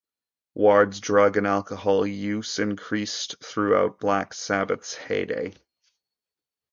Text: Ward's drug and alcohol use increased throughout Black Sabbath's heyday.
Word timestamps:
Ward's 0.55 0.99
drug 0.99 1.37
and 1.37 1.45
alcohol 1.45 2.07
use 2.07 2.57
increased 2.57 3.35
throughout 3.39 3.99
Black 3.99 4.33
Sabbath's 4.33 4.95
heyday. 4.95 5.53